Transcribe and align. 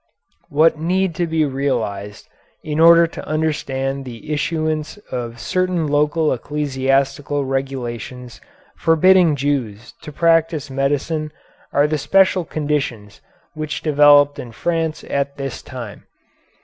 What 0.49 0.79
need 0.79 1.13
to 1.21 1.27
be 1.27 1.45
realized 1.45 2.27
in 2.63 2.79
order 2.79 3.05
to 3.05 3.27
understand 3.27 4.03
the 4.03 4.33
issuance 4.33 4.97
of 5.11 5.39
certain 5.39 5.85
local 5.85 6.33
ecclesiastical 6.33 7.45
regulations 7.45 8.41
forbidding 8.75 9.35
Jews 9.35 9.93
to 10.01 10.11
practise 10.11 10.71
medicine 10.71 11.31
are 11.71 11.85
the 11.85 11.99
special 11.99 12.43
conditions 12.45 13.21
which 13.53 13.83
developed 13.83 14.39
in 14.39 14.53
France 14.53 15.03
at 15.03 15.37
this 15.37 15.61
time. 15.61 16.07